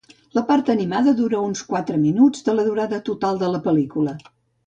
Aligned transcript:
La 0.35 0.41
part 0.45 0.69
animada 0.73 1.11
dura 1.19 1.41
uns 1.49 1.61
quatre 1.73 1.99
minuts 2.05 2.47
de 2.49 2.57
la 2.59 2.65
durada 2.69 3.01
total 3.11 3.37
de 3.45 3.51
la 3.57 3.61
pel·lícula. 3.67 4.17